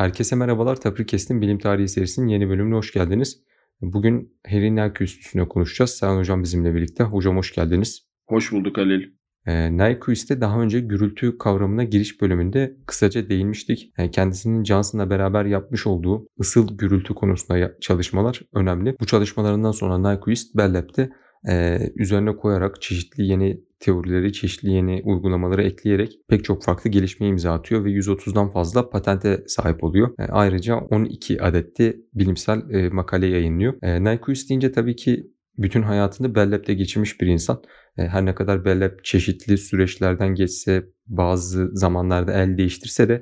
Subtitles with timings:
[0.00, 0.76] Herkese merhabalar.
[0.76, 1.06] Tapir
[1.40, 3.42] Bilim Tarihi serisinin yeni bölümüne hoş geldiniz.
[3.80, 4.34] Bugün
[4.76, 5.90] Nyquist üstüne konuşacağız.
[5.90, 7.04] Sayın Hocam bizimle birlikte.
[7.04, 8.08] Hocam hoş geldiniz.
[8.26, 9.02] Hoş bulduk Halil.
[9.46, 13.92] E, Nyquist'e daha önce gürültü kavramına giriş bölümünde kısaca değinmiştik.
[13.98, 18.96] Yani kendisinin Johnson'la beraber yapmış olduğu ısıl gürültü konusunda çalışmalar önemli.
[19.00, 21.10] Bu çalışmalarından sonra Nyquist Bell Lab'de
[21.48, 27.52] e, üzerine koyarak çeşitli yeni teorileri, çeşitli yeni uygulamaları ekleyerek pek çok farklı gelişme imza
[27.52, 30.10] atıyor ve 130'dan fazla patente sahip oluyor.
[30.18, 33.74] E, ayrıca 12 adette bilimsel e, makale yayınlıyor.
[33.82, 35.26] E, Nyquist deyince tabii ki
[35.58, 37.62] bütün hayatını Bell Lab'de geçirmiş bir insan.
[37.96, 43.20] Her ne kadar Bell Lab çeşitli süreçlerden geçse, bazı zamanlarda el değiştirse de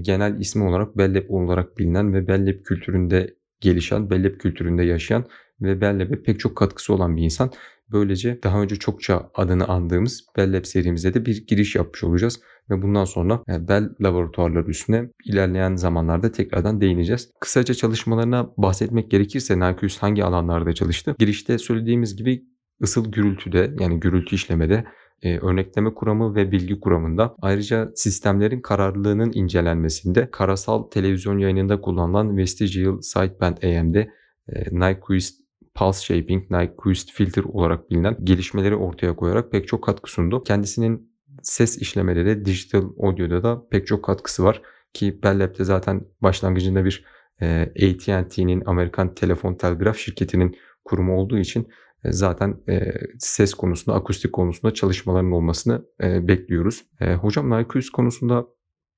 [0.00, 4.82] genel ismi olarak Bell Lab olarak bilinen ve Bell Lab kültüründe gelişen, Bell Lab kültüründe
[4.82, 5.26] yaşayan
[5.60, 7.50] ve Bell Lab'e pek çok katkısı olan bir insan.
[7.92, 12.40] Böylece daha önce çokça adını andığımız Bell Lab serimize de bir giriş yapmış olacağız.
[12.70, 17.30] Ve bundan sonra e, Bell laboratuvarları üstüne ilerleyen zamanlarda tekrardan değineceğiz.
[17.40, 21.16] Kısaca çalışmalarına bahsetmek gerekirse Narcus hangi alanlarda çalıştı?
[21.18, 22.44] Girişte söylediğimiz gibi
[22.82, 24.84] ısıl gürültüde yani gürültü işlemede
[25.22, 33.00] e, örnekleme kuramı ve bilgi kuramında ayrıca sistemlerin kararlılığının incelenmesinde karasal televizyon yayınında kullanılan Vestigial
[33.00, 34.10] Sideband AM'de
[34.48, 35.47] e, Nyquist
[35.78, 40.42] Pulse Shaping, Nyquist Filter olarak bilinen gelişmeleri ortaya koyarak pek çok katkı sundu.
[40.42, 41.12] Kendisinin
[41.42, 44.62] ses işlemeleri Digital Audio'da da pek çok katkısı var.
[44.92, 47.04] Ki Bell Lab'de zaten başlangıcında bir
[47.40, 51.68] e, AT&T'nin Amerikan Telefon Telgraf şirketinin kurumu olduğu için
[52.04, 56.84] e, zaten e, ses konusunda, akustik konusunda çalışmaların olmasını e, bekliyoruz.
[57.00, 58.46] E, hocam Nyquist konusunda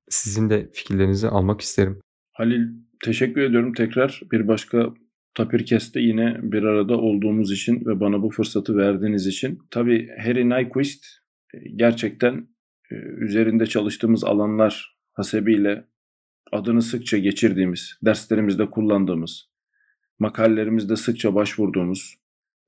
[0.08, 2.00] sizin de fikirlerinizi almak isterim.
[2.32, 2.66] Halil
[3.04, 4.94] teşekkür ediyorum tekrar bir başka
[5.34, 9.58] Tapirkest'te yine bir arada olduğumuz için ve bana bu fırsatı verdiğiniz için.
[9.70, 11.04] Tabii Harry Nyquist
[11.54, 12.48] e, gerçekten
[12.90, 15.84] e, üzerinde çalıştığımız alanlar hasebiyle
[16.52, 19.50] adını sıkça geçirdiğimiz, derslerimizde kullandığımız,
[20.18, 22.14] makalelerimizde sıkça başvurduğumuz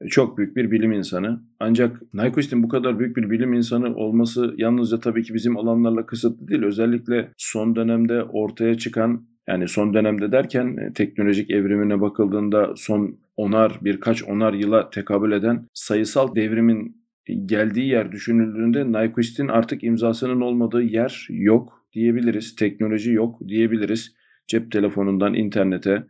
[0.01, 1.43] e, çok büyük bir bilim insanı.
[1.61, 6.49] Ancak Nyquist'in bu kadar büyük bir bilim insanı olması yalnızca tabii ki bizim alanlarla kısıtlı
[6.49, 6.63] değil.
[6.63, 13.79] Özellikle son dönemde ortaya çıkan yani son dönemde derken e, teknolojik evrimine bakıldığında son onar
[13.83, 17.03] birkaç onar yıla tekabül eden sayısal devrimin
[17.47, 22.57] geldiği yer düşünüldüğünde Nyquist'in artık imzasının olmadığı yer yok diyebiliriz.
[22.57, 24.15] Teknoloji yok diyebiliriz.
[24.47, 26.07] Cep telefonundan internete,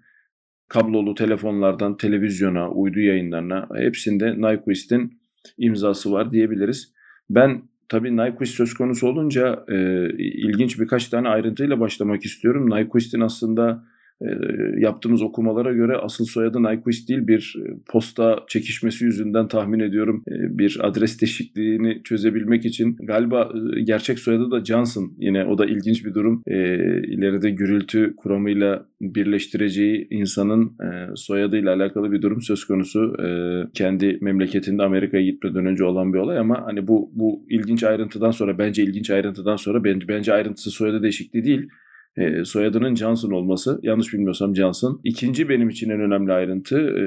[0.68, 5.20] kablolu telefonlardan televizyona, uydu yayınlarına hepsinde Nyquist'in
[5.58, 6.92] imzası var diyebiliriz.
[7.30, 12.70] Ben Tabii Nyquist söz konusu olunca e, ilginç birkaç tane ayrıntıyla başlamak istiyorum.
[12.70, 13.84] Nyquist'in aslında
[14.78, 20.58] yaptığımız okumalara göre asıl soyadı Nyquist değil bir e, posta çekişmesi yüzünden tahmin ediyorum e,
[20.58, 22.96] bir adres değişikliğini çözebilmek için.
[23.02, 23.52] Galiba
[23.84, 26.42] gerçek soyadı da Johnson yine o da ilginç bir durum.
[26.46, 30.76] İleride gürültü kuramıyla birleştireceği insanın
[31.14, 33.16] soyadıyla alakalı bir durum söz konusu.
[33.74, 38.58] Kendi memleketinde Amerika'ya gitmeden önce olan bir olay ama hani bu bu ilginç ayrıntıdan sonra
[38.58, 41.68] bence ilginç ayrıntıdan sonra bence, bence ayrıntısı soyadı değişikliği değil
[42.16, 43.80] e, soyadının Johnson olması.
[43.82, 45.00] Yanlış bilmiyorsam Johnson.
[45.04, 47.02] İkinci benim için en önemli ayrıntı e,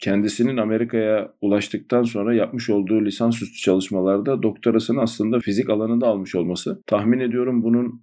[0.00, 6.82] kendisinin Amerika'ya ulaştıktan sonra yapmış olduğu lisansüstü çalışmalarda doktorasını aslında fizik alanında almış olması.
[6.86, 8.02] Tahmin ediyorum bunun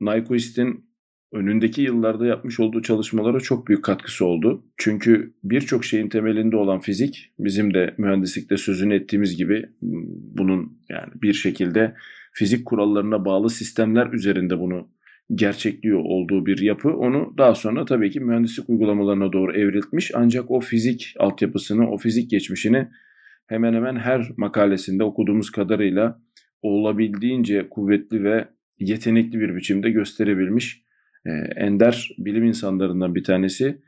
[0.00, 0.86] Nyquist'in
[1.32, 4.64] önündeki yıllarda yapmış olduğu çalışmalara çok büyük katkısı oldu.
[4.76, 9.66] Çünkü birçok şeyin temelinde olan fizik bizim de mühendislikte sözünü ettiğimiz gibi
[10.36, 11.94] bunun yani bir şekilde
[12.32, 14.88] fizik kurallarına bağlı sistemler üzerinde bunu
[15.34, 20.10] gerçekliyor olduğu bir yapı onu daha sonra tabii ki mühendislik uygulamalarına doğru evriltmiş.
[20.14, 22.88] Ancak o fizik altyapısını, o fizik geçmişini
[23.46, 26.20] hemen hemen her makalesinde okuduğumuz kadarıyla
[26.62, 28.48] olabildiğince kuvvetli ve
[28.78, 30.82] yetenekli bir biçimde gösterebilmiş
[31.56, 33.78] ender bilim insanlarından bir tanesi.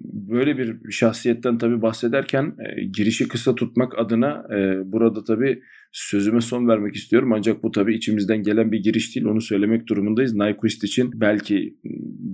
[0.00, 5.62] Böyle bir şahsiyetten tabii bahsederken e, girişi kısa tutmak adına e, burada tabii
[5.92, 7.32] sözüme son vermek istiyorum.
[7.32, 9.26] Ancak bu tabii içimizden gelen bir giriş değil.
[9.26, 10.34] Onu söylemek durumundayız.
[10.34, 11.76] Nyquist için belki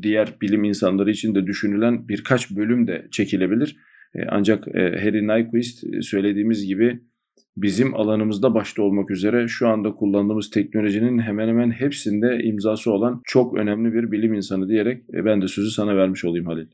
[0.03, 3.77] diğer bilim insanları için de düşünülen birkaç bölüm de çekilebilir.
[4.15, 7.01] E, ancak e, Harry Nyquist söylediğimiz gibi
[7.57, 13.59] bizim alanımızda başta olmak üzere şu anda kullandığımız teknolojinin hemen hemen hepsinde imzası olan çok
[13.59, 16.67] önemli bir bilim insanı diyerek ben de sözü sana vermiş olayım Halil.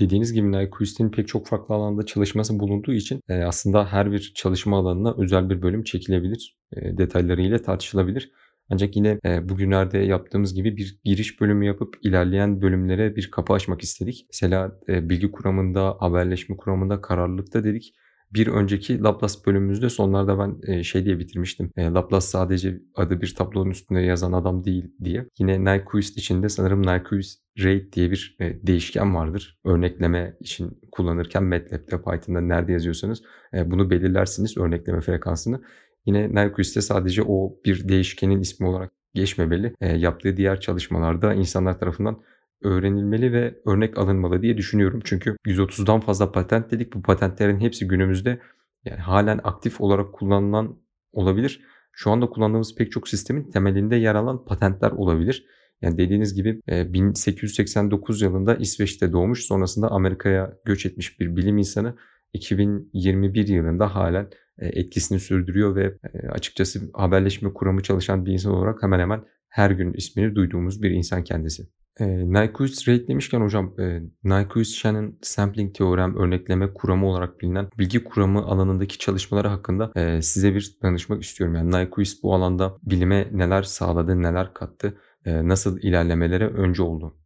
[0.00, 4.78] Dediğiniz gibi Nyquist'in pek çok farklı alanda çalışması bulunduğu için e, aslında her bir çalışma
[4.78, 6.58] alanına özel bir bölüm çekilebilir.
[6.72, 8.32] E, detaylarıyla tartışılabilir.
[8.70, 13.82] Ancak yine e, bugünlerde yaptığımız gibi bir giriş bölümü yapıp ilerleyen bölümlere bir kapı açmak
[13.82, 14.26] istedik.
[14.32, 17.94] Mesela bilgi kuramında, haberleşme kuramında, kararlılıkta dedik.
[18.34, 21.70] Bir önceki Laplace bölümümüzde sonlarda ben e, şey diye bitirmiştim.
[21.76, 25.26] E, Laplace sadece adı bir tablonun üstünde yazan adam değil diye.
[25.38, 29.58] Yine Nyquist içinde sanırım Nyquist rate diye bir e, değişken vardır.
[29.64, 33.22] Örnekleme için kullanırken MATLAB'de, Python'da nerede yazıyorsanız
[33.66, 35.60] bunu belirlersiniz örnekleme frekansını.
[36.06, 39.74] Yine Nyquist'te sadece o bir değişkenin ismi olarak geçmemeli.
[39.80, 42.22] E, yaptığı diğer çalışmalarda insanlar tarafından
[42.64, 45.00] öğrenilmeli ve örnek alınmalı diye düşünüyorum.
[45.04, 46.94] Çünkü 130'dan fazla patent dedik.
[46.94, 48.40] Bu patentlerin hepsi günümüzde
[48.84, 50.78] yani halen aktif olarak kullanılan
[51.12, 51.60] olabilir.
[51.92, 55.46] Şu anda kullandığımız pek çok sistemin temelinde yer alan patentler olabilir.
[55.82, 61.96] Yani dediğiniz gibi 1889 e, yılında İsveç'te doğmuş sonrasında Amerika'ya göç etmiş bir bilim insanı
[62.32, 64.28] 2021 yılında halen
[64.58, 69.70] e, etkisini sürdürüyor ve e, açıkçası haberleşme kuramı çalışan bir insan olarak hemen hemen her
[69.70, 71.66] gün ismini duyduğumuz bir insan kendisi.
[72.00, 78.38] E, Nyquist rate demişken hocam e, Nyquist-Shannon sampling teorem örnekleme kuramı olarak bilinen bilgi kuramı
[78.38, 81.56] alanındaki çalışmaları hakkında e, size bir danışmak istiyorum.
[81.56, 87.16] Yani Nyquist bu alanda bilime neler sağladı, neler kattı, e, nasıl ilerlemelere önce oldu?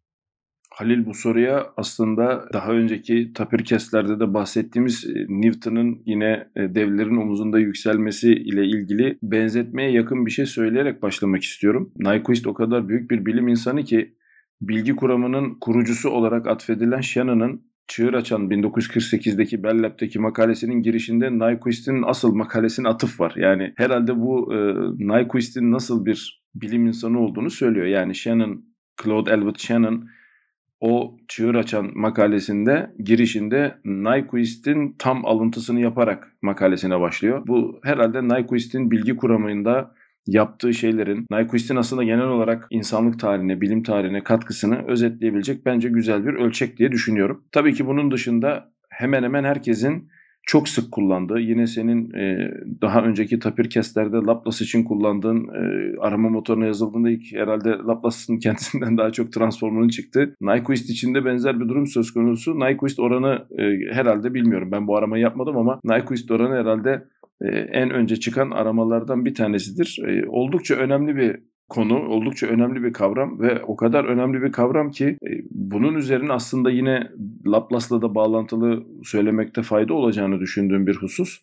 [0.70, 8.32] Halil bu soruya aslında daha önceki tapirkestlerde de bahsettiğimiz e, Newton'un yine devlerin omuzunda yükselmesi
[8.32, 11.92] ile ilgili benzetmeye yakın bir şey söyleyerek başlamak istiyorum.
[11.96, 14.17] Nyquist o kadar büyük bir bilim insanı ki
[14.60, 22.34] bilgi kuramının kurucusu olarak atfedilen Shannon'ın çığır açan 1948'deki Bell Lab'deki makalesinin girişinde Nyquist'in asıl
[22.34, 23.32] makalesine atıf var.
[23.36, 24.58] Yani herhalde bu e,
[24.98, 27.86] Nyquist'in nasıl bir bilim insanı olduğunu söylüyor.
[27.86, 28.64] Yani Shannon,
[29.02, 30.08] Claude Elwood Shannon
[30.80, 37.42] o çığır açan makalesinde girişinde Nyquist'in tam alıntısını yaparak makalesine başlıyor.
[37.46, 39.94] Bu herhalde Nyquist'in bilgi kuramında
[40.28, 46.34] yaptığı şeylerin Nyquist'in aslında genel olarak insanlık tarihine, bilim tarihine katkısını özetleyebilecek bence güzel bir
[46.34, 47.44] ölçek diye düşünüyorum.
[47.52, 50.08] Tabii ki bunun dışında hemen hemen herkesin
[50.48, 52.50] çok sık kullandığı, yine senin e,
[52.82, 59.12] daha önceki tapirkestlerde Laplace için kullandığın e, arama motoruna yazıldığında ilk herhalde Laplace'ın kendisinden daha
[59.12, 60.34] çok transformunun çıktı.
[60.40, 62.60] Nyquist için de benzer bir durum söz konusu.
[62.60, 64.68] Nyquist oranı e, herhalde bilmiyorum.
[64.72, 67.04] Ben bu aramayı yapmadım ama Nyquist oranı herhalde
[67.72, 69.98] en önce çıkan aramalardan bir tanesidir.
[70.06, 71.36] E, oldukça önemli bir
[71.68, 76.32] konu oldukça önemli bir kavram ve o kadar önemli bir kavram ki e, bunun üzerine
[76.32, 77.10] aslında yine
[77.46, 81.38] Laplace'la da bağlantılı söylemekte fayda olacağını düşündüğüm bir husus.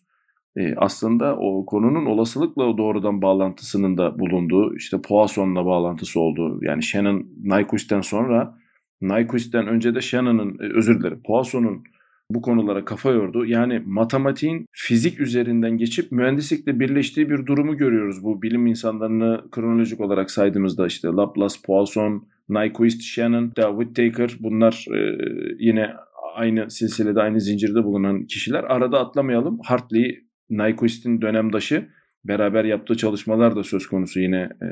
[0.56, 7.26] E, aslında o konunun olasılıkla doğrudan bağlantısının da bulunduğu, işte Poisson'la bağlantısı olduğu, yani Shannon
[7.44, 8.58] Nyquist'ten sonra
[9.00, 11.84] Nyquist'ten önce de Shannon'ın, e, özür dilerim, Poisson'un
[12.30, 13.44] bu konulara kafa yordu.
[13.46, 18.24] Yani matematiğin fizik üzerinden geçip mühendislikle birleştiği bir durumu görüyoruz.
[18.24, 25.18] Bu bilim insanlarını kronolojik olarak saydığımızda işte Laplace, Poisson, Nyquist, Shannon, David Whittaker bunlar e,
[25.58, 25.90] yine
[26.34, 28.64] aynı silsilede, aynı zincirde bulunan kişiler.
[28.64, 29.58] Arada atlamayalım.
[29.64, 31.88] Hartley, Nyquist'in dönemdaşı
[32.24, 34.68] beraber yaptığı çalışmalar da söz konusu yine e,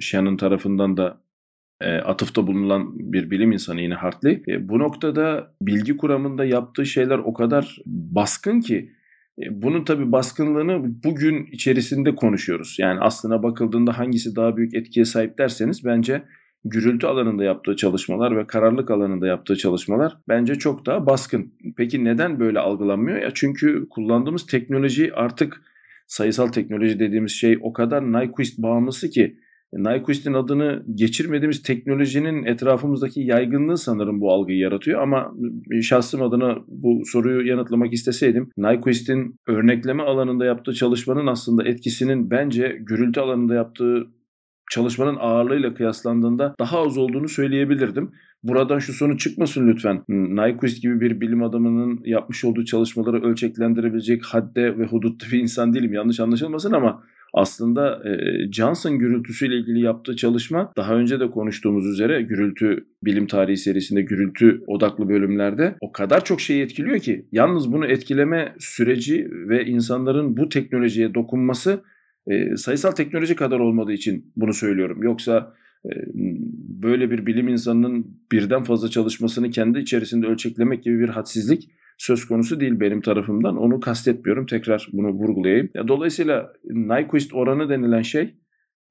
[0.00, 1.20] Shannon tarafından da
[1.80, 4.42] e, atıfta bulunan bir bilim insanı yine Hartley.
[4.48, 8.90] E, bu noktada bilgi kuramında yaptığı şeyler o kadar baskın ki
[9.38, 12.76] e, bunun tabi baskınlığını bugün içerisinde konuşuyoruz.
[12.78, 16.22] Yani aslına bakıldığında hangisi daha büyük etkiye sahip derseniz bence
[16.64, 21.54] gürültü alanında yaptığı çalışmalar ve kararlılık alanında yaptığı çalışmalar bence çok daha baskın.
[21.76, 23.18] Peki neden böyle algılanmıyor?
[23.18, 25.62] Ya çünkü kullandığımız teknoloji artık
[26.06, 29.38] sayısal teknoloji dediğimiz şey o kadar Nyquist bağımlısı ki
[29.72, 35.32] Nyquist'in adını geçirmediğimiz teknolojinin etrafımızdaki yaygınlığı sanırım bu algıyı yaratıyor ama
[35.82, 43.20] şahsım adına bu soruyu yanıtlamak isteseydim Nyquist'in örnekleme alanında yaptığı çalışmanın aslında etkisinin bence gürültü
[43.20, 44.06] alanında yaptığı
[44.70, 48.10] çalışmanın ağırlığıyla kıyaslandığında daha az olduğunu söyleyebilirdim.
[48.42, 50.04] Buradan şu sonuç çıkmasın lütfen.
[50.08, 55.92] Nyquist gibi bir bilim adamının yapmış olduğu çalışmaları ölçeklendirebilecek hadde ve hudutta bir insan değilim.
[55.92, 57.02] Yanlış anlaşılmasın ama
[57.36, 58.12] aslında e,
[58.52, 64.62] Johnson gürültüsüyle ilgili yaptığı çalışma daha önce de konuştuğumuz üzere gürültü bilim tarihi serisinde gürültü
[64.66, 70.48] odaklı bölümlerde o kadar çok şeyi etkiliyor ki yalnız bunu etkileme süreci ve insanların bu
[70.48, 71.82] teknolojiye dokunması
[72.26, 75.02] e, sayısal teknoloji kadar olmadığı için bunu söylüyorum.
[75.02, 75.90] Yoksa e,
[76.82, 82.60] böyle bir bilim insanının birden fazla çalışmasını kendi içerisinde ölçeklemek gibi bir hadsizlik söz konusu
[82.60, 83.56] değil benim tarafımdan.
[83.56, 84.46] Onu kastetmiyorum.
[84.46, 85.70] Tekrar bunu vurgulayayım.
[85.88, 88.34] Dolayısıyla Nyquist oranı denilen şey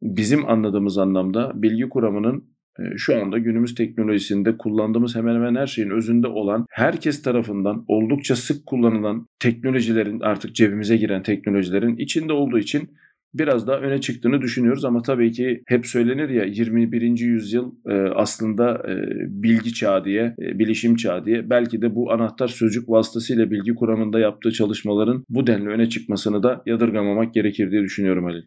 [0.01, 5.89] bizim anladığımız anlamda bilgi kuramının e, şu anda günümüz teknolojisinde kullandığımız hemen hemen her şeyin
[5.89, 12.89] özünde olan herkes tarafından oldukça sık kullanılan teknolojilerin artık cebimize giren teknolojilerin içinde olduğu için
[13.39, 17.19] biraz daha öne çıktığını düşünüyoruz ama tabii ki hep söylenir ya 21.
[17.19, 18.93] yüzyıl e, aslında e,
[19.43, 21.49] bilgi çağı diye, e, bilişim çağı diye.
[21.49, 26.63] Belki de bu anahtar sözcük vasıtasıyla bilgi kuramında yaptığı çalışmaların bu denli öne çıkmasını da
[26.65, 28.43] yadırgamamak gerekir diye düşünüyorum Halil.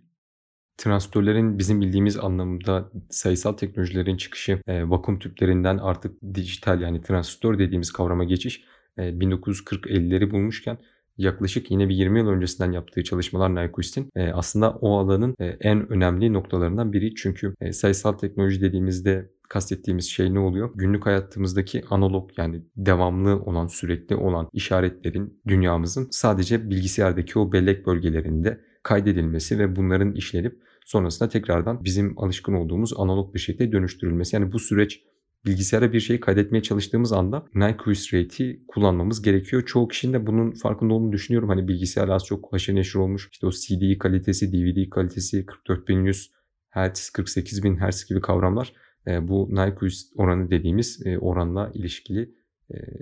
[0.77, 7.93] Transistörlerin bizim bildiğimiz anlamda sayısal teknolojilerin çıkışı, e, vakum tüplerinden artık dijital yani transistör dediğimiz
[7.93, 8.65] kavrama geçiş
[8.99, 10.79] e, 1940-50'leri bulmuşken
[11.19, 15.93] yaklaşık yine bir 20 yıl öncesinden yaptığı çalışmalar Nyquist'in e, aslında o alanın e, en
[15.93, 17.15] önemli noktalarından biri.
[17.15, 20.71] Çünkü e, sayısal teknoloji dediğimizde kastettiğimiz şey ne oluyor?
[20.75, 28.61] Günlük hayatımızdaki analog yani devamlı olan, sürekli olan işaretlerin dünyamızın sadece bilgisayardaki o bellek bölgelerinde
[28.83, 34.37] kaydedilmesi ve bunların işlenip sonrasında tekrardan bizim alışkın olduğumuz analog bir şekilde dönüştürülmesi.
[34.37, 35.03] Yani bu süreç
[35.47, 39.67] bilgisayara bir şeyi kaydetmeye çalıştığımız anda Nyquist rate'i kullanmamız gerekiyor.
[39.67, 41.49] Çoğu kişinin de bunun farkında olduğunu düşünüyorum.
[41.49, 43.29] Hani bilgisayar az çok haşır neşir olmuş.
[43.33, 46.31] İşte o CD kalitesi, DVD kalitesi, 44100
[46.71, 48.73] Hz, 48000 Hz gibi kavramlar
[49.07, 52.38] bu Nyquist oranı dediğimiz oranla ilişkili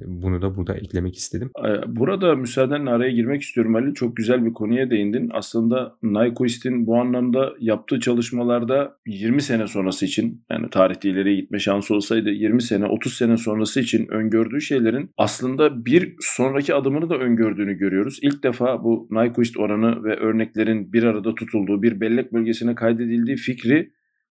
[0.06, 1.50] bunu da burada eklemek istedim.
[1.86, 3.94] Burada müsaadenle araya girmek istiyorum Ali.
[3.94, 5.30] Çok güzel bir konuya değindin.
[5.32, 11.94] Aslında Nyquist'in bu anlamda yaptığı çalışmalarda 20 sene sonrası için yani tarihte ileriye gitme şansı
[11.94, 17.74] olsaydı 20 sene 30 sene sonrası için öngördüğü şeylerin aslında bir sonraki adımını da öngördüğünü
[17.74, 18.18] görüyoruz.
[18.22, 23.90] İlk defa bu Nyquist oranı ve örneklerin bir arada tutulduğu bir bellek bölgesine kaydedildiği fikri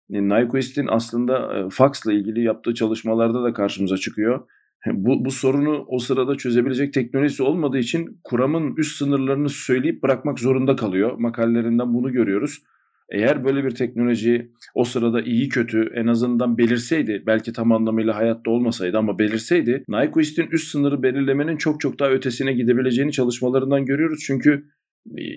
[0.09, 4.47] Nyquist'in aslında faksla ilgili yaptığı çalışmalarda da karşımıza çıkıyor.
[4.93, 10.75] Bu, bu sorunu o sırada çözebilecek teknolojisi olmadığı için kuramın üst sınırlarını söyleyip bırakmak zorunda
[10.75, 11.17] kalıyor.
[11.17, 12.63] Makalelerinden bunu görüyoruz.
[13.09, 18.51] Eğer böyle bir teknoloji o sırada iyi kötü en azından belirseydi, belki tam anlamıyla hayatta
[18.51, 24.23] olmasaydı ama belirseydi, Nyquist'in üst sınırı belirlemenin çok çok daha ötesine gidebileceğini çalışmalarından görüyoruz.
[24.27, 24.65] Çünkü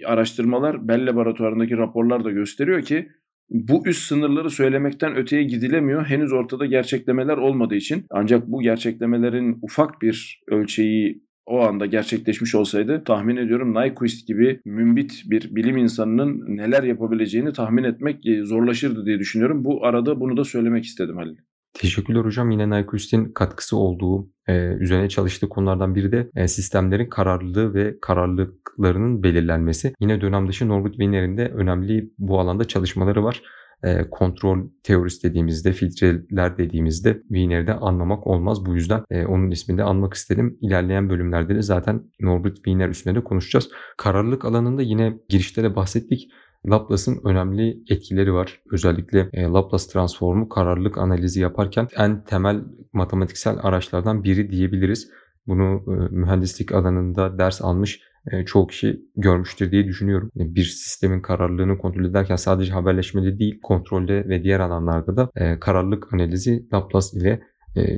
[0.06, 3.08] araştırmalar Bell laboratuvarındaki raporlar da gösteriyor ki
[3.50, 6.04] bu üst sınırları söylemekten öteye gidilemiyor.
[6.04, 8.04] Henüz ortada gerçeklemeler olmadığı için.
[8.10, 15.22] Ancak bu gerçeklemelerin ufak bir ölçeği o anda gerçekleşmiş olsaydı tahmin ediyorum Nyquist gibi mümbit
[15.26, 19.64] bir bilim insanının neler yapabileceğini tahmin etmek e, zorlaşırdı diye düşünüyorum.
[19.64, 21.36] Bu arada bunu da söylemek istedim Halil.
[21.74, 22.50] Teşekkürler hocam.
[22.50, 29.22] Yine Nyquist'in katkısı olduğu, e, üzerine çalıştığı konulardan biri de e, sistemlerin kararlılığı ve kararlılıklarının
[29.22, 29.92] belirlenmesi.
[30.00, 33.42] Yine dönem dışı Norbert Wiener'in de önemli bu alanda çalışmaları var.
[33.82, 38.66] E, kontrol teorisi dediğimizde, filtreler dediğimizde Wiener'i de anlamak olmaz.
[38.66, 40.58] Bu yüzden e, onun ismini de anmak istedim.
[40.60, 43.70] İlerleyen bölümlerde de zaten Norbert Wiener üstüne de konuşacağız.
[43.96, 46.28] Kararlılık alanında yine girişte de bahsettik.
[46.66, 48.60] Laplace'ın önemli etkileri var.
[48.72, 55.10] Özellikle e, Laplace transformu kararlılık analizi yaparken en temel matematiksel araçlardan biri diyebiliriz.
[55.46, 58.00] Bunu e, mühendislik alanında ders almış
[58.32, 60.30] e, çoğu kişi görmüştür diye düşünüyorum.
[60.34, 66.68] Bir sistemin kararlılığını kontrol ederken sadece haberleşmede değil, kontrolde ve diğer alanlarda da kararlılık analizi
[66.72, 67.40] Laplace ile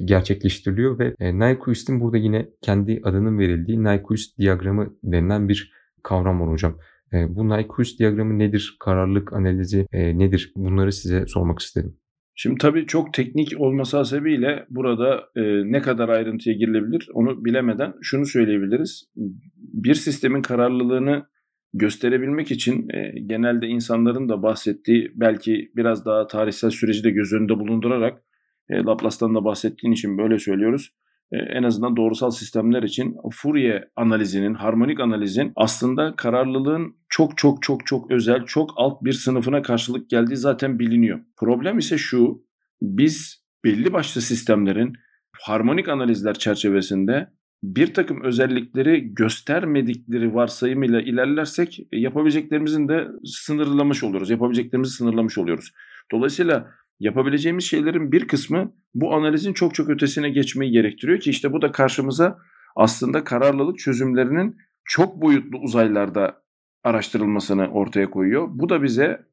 [0.05, 6.77] gerçekleştiriliyor ve Nyquist'in burada yine kendi adının verildiği Nyquist diyagramı denilen bir kavram var hocam.
[7.13, 8.77] Bu Nyquist diyagramı nedir?
[8.81, 10.53] Kararlılık analizi nedir?
[10.57, 11.97] Bunları size sormak istedim.
[12.43, 18.27] Şimdi tabii çok teknik olması hasebiyle burada e, ne kadar ayrıntıya girilebilir onu bilemeden şunu
[18.27, 19.11] söyleyebiliriz.
[19.57, 21.27] Bir sistemin kararlılığını
[21.75, 27.59] gösterebilmek için e, genelde insanların da bahsettiği belki biraz daha tarihsel süreci de göz önünde
[27.59, 28.23] bulundurarak
[28.71, 30.91] e, Laplace'tan da bahsettiğin için böyle söylüyoruz.
[31.33, 37.87] E, en azından doğrusal sistemler için Fourier analizinin, harmonik analizin aslında kararlılığın çok çok çok
[37.87, 41.21] çok özel, çok alt bir sınıfına karşılık geldiği zaten biliniyor.
[41.37, 42.45] Problem ise şu,
[42.83, 44.93] biz belli başlı sistemlerin
[45.41, 47.31] harmonik analizler çerçevesinde
[47.63, 54.31] bir takım özellikleri göstermedikleri varsayımıyla ilerlersek e, yapabileceklerimizin de sınırlamış oluyoruz.
[54.31, 55.73] Yapabileceklerimizi sınırlamış oluyoruz.
[56.13, 61.63] Dolayısıyla yapabileceğimiz şeylerin bir kısmı bu analizin çok çok ötesine geçmeyi gerektiriyor ki işte bu
[61.63, 62.39] da karşımıza
[62.77, 66.43] aslında kararlılık çözümlerinin çok boyutlu uzaylarda
[66.85, 68.49] araştırılmasını ortaya koyuyor.
[68.51, 69.27] Bu da bize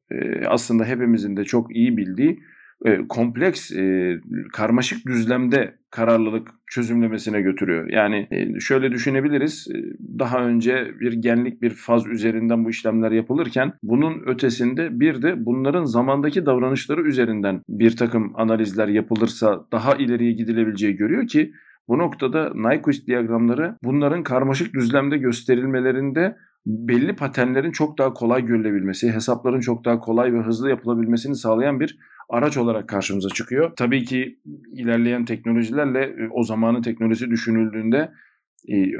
[0.46, 2.40] aslında hepimizin de çok iyi bildiği
[2.84, 4.14] e, kompleks, e,
[4.52, 7.90] karmaşık düzlemde kararlılık çözümlemesine götürüyor.
[7.90, 9.68] Yani e, şöyle düşünebiliriz.
[9.74, 9.78] E,
[10.18, 15.84] daha önce bir genlik bir faz üzerinden bu işlemler yapılırken bunun ötesinde bir de bunların
[15.84, 21.52] zamandaki davranışları üzerinden bir takım analizler yapılırsa daha ileriye gidilebileceği görüyor ki
[21.88, 26.36] bu noktada Nyquist diyagramları bunların karmaşık düzlemde gösterilmelerinde
[26.66, 31.98] belli paternlerin çok daha kolay görülebilmesi, hesapların çok daha kolay ve hızlı yapılabilmesini sağlayan bir
[32.28, 33.72] araç olarak karşımıza çıkıyor.
[33.76, 34.38] Tabii ki
[34.72, 38.10] ilerleyen teknolojilerle e, o zamanın teknolojisi düşünüldüğünde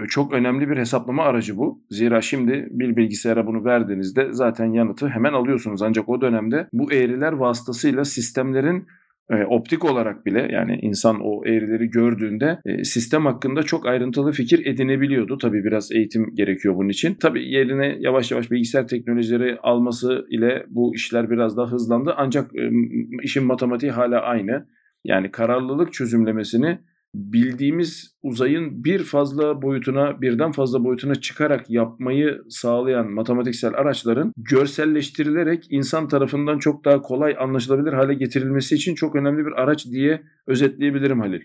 [0.08, 1.82] çok önemli bir hesaplama aracı bu.
[1.90, 5.82] Zira şimdi bir bilgisayara bunu verdiğinizde zaten yanıtı hemen alıyorsunuz.
[5.82, 8.86] Ancak o dönemde bu eğriler vasıtasıyla sistemlerin
[9.30, 14.66] e, optik olarak bile yani insan o eğrileri gördüğünde e, sistem hakkında çok ayrıntılı fikir
[14.66, 15.38] edinebiliyordu.
[15.38, 17.14] Tabii biraz eğitim gerekiyor bunun için.
[17.14, 22.14] Tabii yerine yavaş yavaş bilgisayar teknolojileri alması ile bu işler biraz daha hızlandı.
[22.16, 22.70] Ancak e,
[23.22, 24.66] işin matematiği hala aynı.
[25.04, 26.78] Yani kararlılık çözümlemesini
[27.14, 36.08] bildiğimiz uzayın bir fazla boyutuna, birden fazla boyutuna çıkarak yapmayı sağlayan matematiksel araçların görselleştirilerek insan
[36.08, 41.42] tarafından çok daha kolay anlaşılabilir hale getirilmesi için çok önemli bir araç diye özetleyebilirim Halil.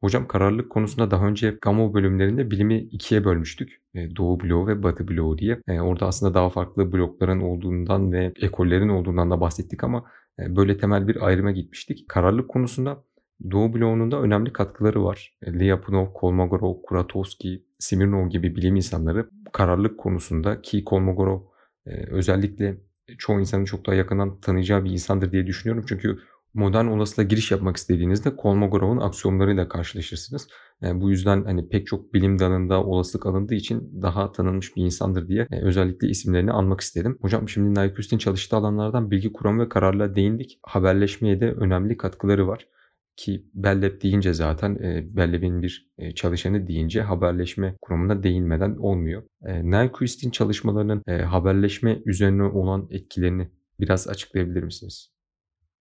[0.00, 3.82] Hocam kararlılık konusunda daha önce kamu bölümlerinde bilimi ikiye bölmüştük.
[3.94, 5.60] E, Doğu bloğu ve Batı bloğu diye.
[5.68, 10.04] E, orada aslında daha farklı blokların olduğundan ve ekollerin olduğundan da bahsettik ama
[10.38, 12.08] e, böyle temel bir ayrıma gitmiştik.
[12.08, 13.04] Kararlılık konusunda
[13.50, 15.38] Doğu bloğunun da önemli katkıları var.
[15.42, 21.40] E, Lyapunov, Kolmogorov, Kuratowski, Smirnov gibi bilim insanları kararlılık konusunda ki Kolmogorov
[21.86, 22.76] e, özellikle
[23.18, 25.84] çoğu insanın çok daha yakından tanıyacağı bir insandır diye düşünüyorum.
[25.88, 26.18] Çünkü
[26.54, 30.48] modern olasılığa giriş yapmak istediğinizde Kolmogorov'un aksiyonlarıyla karşılaşırsınız.
[30.82, 34.84] Yani e, bu yüzden hani pek çok bilim dalında olasılık alındığı için daha tanınmış bir
[34.84, 37.18] insandır diye özellikle isimlerini anmak istedim.
[37.20, 40.58] Hocam şimdi Nyquist'in çalıştığı alanlardan bilgi kuramı ve kararla değindik.
[40.62, 42.68] Haberleşmeye de önemli katkıları var.
[43.16, 49.22] Ki Bellab deyince zaten e, Bellab'in bir e, çalışanı deyince haberleşme kuramına değinmeden olmuyor.
[49.44, 53.48] E, Nyquist'in çalışmalarının e, haberleşme üzerine olan etkilerini
[53.80, 55.13] biraz açıklayabilir misiniz?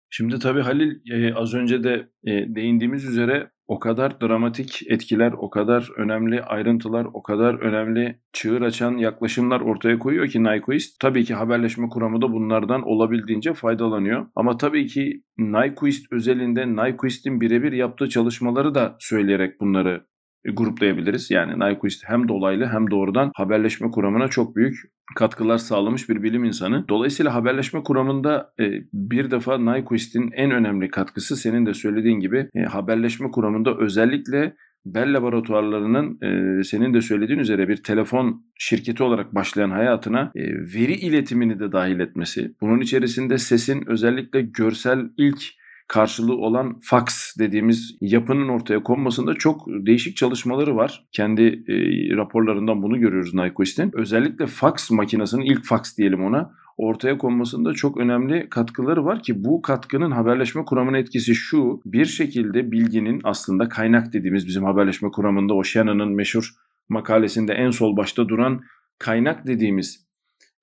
[0.10, 5.50] Şimdi tabii Halil e, az önce de e, değindiğimiz üzere o kadar dramatik etkiler, o
[5.50, 11.00] kadar önemli ayrıntılar, o kadar önemli çığır açan yaklaşımlar ortaya koyuyor ki Nyquist.
[11.00, 14.26] Tabii ki haberleşme kuramı da bunlardan olabildiğince faydalanıyor.
[14.36, 20.06] Ama tabii ki Nyquist özelinde Nyquist'in birebir yaptığı çalışmaları da söyleyerek bunları
[20.54, 21.32] gruplayabiliriz.
[21.32, 24.78] Yani Nyquist hem dolaylı hem doğrudan haberleşme kuramına çok büyük
[25.16, 26.86] katkılar sağlamış bir bilim insanı.
[26.90, 32.64] Dolayısıyla haberleşme kuramında e, bir defa Nyquist'in en önemli katkısı senin de söylediğin gibi e,
[32.64, 34.54] haberleşme kuramında özellikle
[34.86, 40.94] Bell laboratuvarlarının e, senin de söylediğin üzere bir telefon şirketi olarak başlayan hayatına e, veri
[40.94, 42.52] iletimini de dahil etmesi.
[42.62, 45.42] Bunun içerisinde sesin özellikle görsel ilk
[45.88, 51.08] karşılığı olan fax dediğimiz yapının ortaya konmasında çok değişik çalışmaları var.
[51.12, 51.76] Kendi e,
[52.16, 53.92] raporlarından bunu görüyoruz Nyquist'in.
[53.94, 59.62] Özellikle fax makinesinin ilk fax diyelim ona ortaya konmasında çok önemli katkıları var ki bu
[59.62, 61.82] katkının haberleşme kuramına etkisi şu.
[61.86, 66.52] Bir şekilde bilginin aslında kaynak dediğimiz bizim haberleşme kuramında o Shannon'ın meşhur
[66.90, 68.62] makalesinde en sol başta duran
[69.00, 70.08] kaynak dediğimiz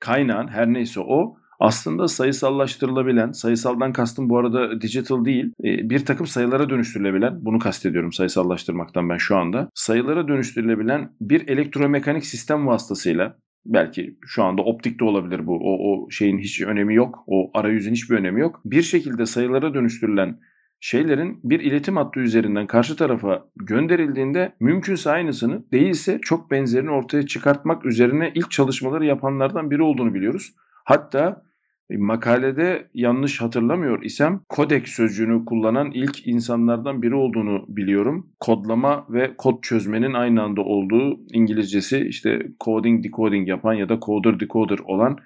[0.01, 6.27] kaynağın her neyse o aslında sayısallaştırılabilen, sayısaldan kastım bu arada digital değil, e, bir takım
[6.27, 13.37] sayılara dönüştürülebilen, bunu kastediyorum sayısallaştırmaktan ben şu anda, sayılara dönüştürülebilen bir elektromekanik sistem vasıtasıyla
[13.67, 15.59] belki şu anda optik de olabilir bu.
[15.63, 17.25] O, o şeyin hiç önemi yok.
[17.27, 18.61] O arayüzün hiçbir önemi yok.
[18.65, 20.39] Bir şekilde sayılara dönüştürülen
[20.81, 27.87] şeylerin bir iletim hattı üzerinden karşı tarafa gönderildiğinde mümkünse aynısını değilse çok benzerini ortaya çıkartmak
[27.87, 30.55] üzerine ilk çalışmaları yapanlardan biri olduğunu biliyoruz.
[30.85, 31.43] Hatta
[31.91, 38.31] e, makalede yanlış hatırlamıyor isem kodek sözcüğünü kullanan ilk insanlardan biri olduğunu biliyorum.
[38.41, 44.41] Kodlama ve kod çözmenin aynı anda olduğu İngilizcesi işte coding decoding yapan ya da coder
[44.41, 45.19] decoder olan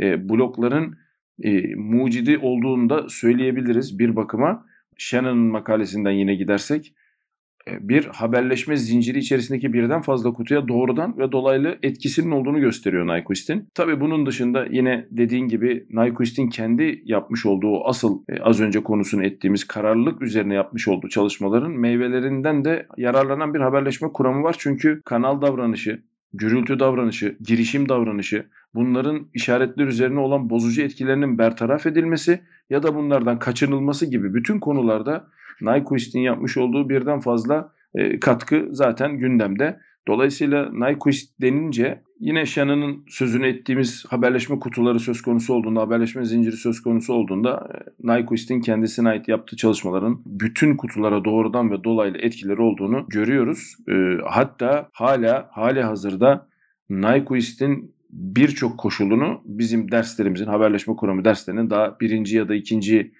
[0.00, 0.96] e, blokların
[1.42, 4.66] e, mucidi olduğunu da söyleyebiliriz bir bakıma.
[4.98, 6.94] Shannon'ın makalesinden yine gidersek
[7.80, 13.68] bir haberleşme zinciri içerisindeki birden fazla kutuya doğrudan ve dolaylı etkisinin olduğunu gösteriyor Nyquist'in.
[13.74, 19.24] Tabi bunun dışında yine dediğin gibi Nyquist'in kendi yapmış olduğu asıl e, az önce konusunu
[19.24, 24.56] ettiğimiz kararlılık üzerine yapmış olduğu çalışmaların meyvelerinden de yararlanan bir haberleşme kuramı var.
[24.58, 26.02] Çünkü kanal davranışı,
[26.32, 33.38] gürültü davranışı, girişim davranışı bunların işaretler üzerine olan bozucu etkilerinin bertaraf edilmesi ya da bunlardan
[33.38, 35.28] kaçınılması gibi bütün konularda
[35.60, 39.80] Nyquist'in yapmış olduğu birden fazla e, katkı zaten gündemde.
[40.08, 46.82] Dolayısıyla Nyquist denince yine Shannon'ın sözünü ettiğimiz haberleşme kutuları söz konusu olduğunda, haberleşme zinciri söz
[46.82, 53.06] konusu olduğunda e, Nyquist'in kendisine ait yaptığı çalışmaların bütün kutulara doğrudan ve dolaylı etkileri olduğunu
[53.08, 53.76] görüyoruz.
[53.88, 53.92] E,
[54.24, 56.46] hatta hala hali hazırda
[56.90, 63.12] Nyquist'in birçok koşulunu bizim derslerimizin, haberleşme kuramı derslerinin daha birinci ya da ikinci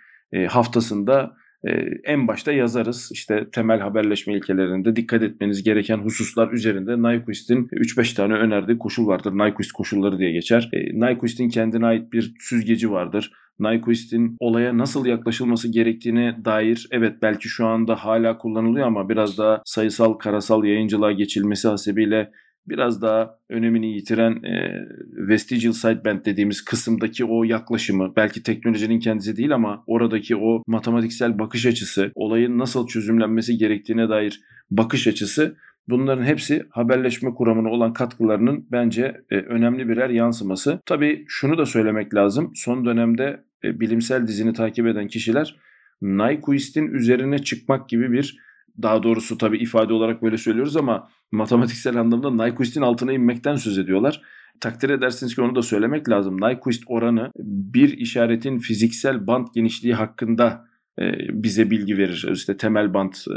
[0.48, 1.70] haftasında e,
[2.04, 3.10] en başta yazarız.
[3.12, 9.32] İşte temel haberleşme ilkelerinde dikkat etmeniz gereken hususlar üzerinde Nyquist'in 3-5 tane önerdiği koşul vardır.
[9.32, 10.70] Nyquist koşulları diye geçer.
[10.72, 13.32] E, Nyquist'in kendine ait bir süzgeci vardır.
[13.60, 19.62] Nyquist'in olaya nasıl yaklaşılması gerektiğine dair evet belki şu anda hala kullanılıyor ama biraz daha
[19.64, 22.30] sayısal karasal yayıncılığa geçilmesi hasebiyle
[22.68, 24.86] biraz daha önemini yitiren e,
[25.28, 31.66] vestigial sideband dediğimiz kısımdaki o yaklaşımı belki teknolojinin kendisi değil ama oradaki o matematiksel bakış
[31.66, 35.56] açısı olayın nasıl çözümlenmesi gerektiğine dair bakış açısı
[35.88, 40.80] Bunların hepsi haberleşme kuramına olan katkılarının bence e, önemli birer yansıması.
[40.86, 42.52] Tabii şunu da söylemek lazım.
[42.54, 45.56] Son dönemde e, bilimsel dizini takip eden kişiler
[46.02, 48.38] Nyquist'in üzerine çıkmak gibi bir
[48.82, 54.22] daha doğrusu tabii ifade olarak böyle söylüyoruz ama matematiksel anlamda Nyquist'in altına inmekten söz ediyorlar.
[54.60, 56.36] Takdir edersiniz ki onu da söylemek lazım.
[56.40, 60.64] Nyquist oranı bir işaretin fiziksel band genişliği hakkında
[61.00, 62.28] e, bize bilgi verir.
[62.32, 63.34] İşte temel band e,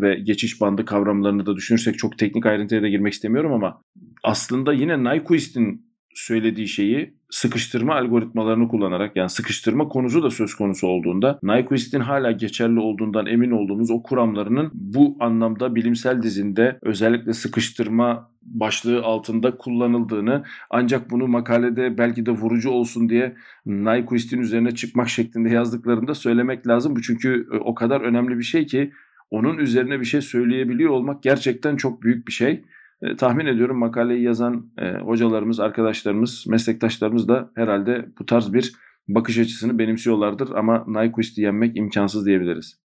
[0.00, 3.82] ve geçiş bandı kavramlarını da düşünürsek çok teknik ayrıntıya da girmek istemiyorum ama
[4.22, 11.38] aslında yine Nyquist'in söylediği şeyi sıkıştırma algoritmalarını kullanarak yani sıkıştırma konusu da söz konusu olduğunda
[11.42, 19.02] Nyquist'in hala geçerli olduğundan emin olduğumuz o kuramlarının bu anlamda bilimsel dizinde özellikle sıkıştırma başlığı
[19.02, 23.36] altında kullanıldığını ancak bunu makalede belki de vurucu olsun diye
[23.66, 26.96] Nyquist'in üzerine çıkmak şeklinde yazdıklarında söylemek lazım.
[26.96, 28.92] Bu çünkü o kadar önemli bir şey ki
[29.30, 32.64] onun üzerine bir şey söyleyebiliyor olmak gerçekten çok büyük bir şey.
[33.02, 38.72] E, tahmin ediyorum makaleyi yazan e, hocalarımız, arkadaşlarımız, meslektaşlarımız da herhalde bu tarz bir
[39.08, 42.80] bakış açısını benimsiyorlardır ama Nyquist'i yenmek imkansız diyebiliriz.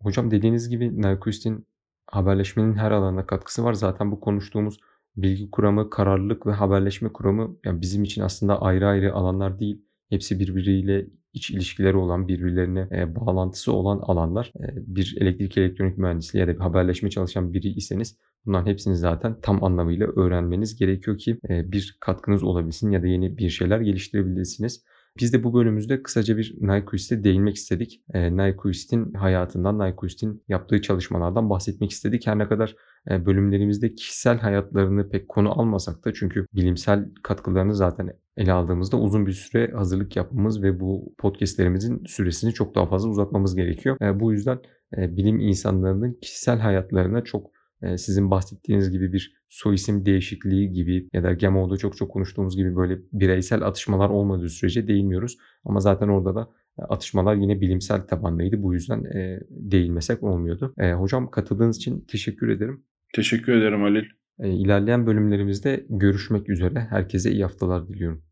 [0.00, 1.66] Hocam dediğiniz gibi Nyquist'in
[2.06, 3.72] haberleşmenin her alanda katkısı var.
[3.72, 4.78] Zaten bu konuştuğumuz
[5.16, 9.84] bilgi kuramı, kararlılık ve haberleşme kuramı yani bizim için aslında ayrı ayrı alanlar değil.
[10.10, 14.52] Hepsi birbiriyle iç ilişkileri olan, birbirlerine e, bağlantısı olan alanlar.
[14.60, 19.36] E, bir elektrik elektronik mühendisliği ya da bir haberleşme çalışan biri iseniz bunların hepsini zaten
[19.42, 24.84] tam anlamıyla öğrenmeniz gerekiyor ki e, bir katkınız olabilsin ya da yeni bir şeyler geliştirebilirsiniz.
[25.20, 28.02] Biz de bu bölümümüzde kısaca bir Nyquist'e değinmek istedik.
[28.14, 32.26] E, Nyquist'in hayatından, Nyquist'in yaptığı çalışmalardan bahsetmek istedik.
[32.26, 32.76] Her ne kadar
[33.10, 39.26] e, bölümlerimizde kişisel hayatlarını pek konu almasak da çünkü bilimsel katkılarını zaten ele aldığımızda uzun
[39.26, 43.96] bir süre hazırlık yapmamız ve bu podcastlerimizin süresini çok daha fazla uzatmamız gerekiyor.
[44.02, 44.58] E, bu yüzden
[44.96, 47.50] e, bilim insanlarının kişisel hayatlarına çok
[47.82, 52.76] e, sizin bahsettiğiniz gibi bir soyisim değişikliği gibi ya da GMO'da çok çok konuştuğumuz gibi
[52.76, 55.36] böyle bireysel atışmalar olmadığı sürece değinmiyoruz.
[55.64, 58.62] Ama zaten orada da atışmalar yine bilimsel tabandaydı.
[58.62, 59.04] Bu yüzden
[59.50, 60.74] değinmesek olmuyordu.
[60.78, 62.84] Hocam katıldığınız için teşekkür ederim.
[63.14, 64.04] Teşekkür ederim Halil.
[64.38, 66.80] İlerleyen bölümlerimizde görüşmek üzere.
[66.80, 68.24] Herkese iyi haftalar diliyorum.